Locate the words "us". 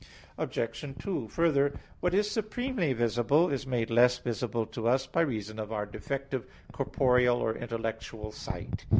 4.87-5.05